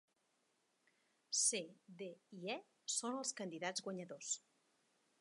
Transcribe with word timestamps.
C, 1.41 1.59
D 2.01 2.07
i 2.39 2.51
E 2.57 2.57
són 2.97 3.21
els 3.21 3.37
candidats 3.43 3.89
guanyadors. 3.89 4.35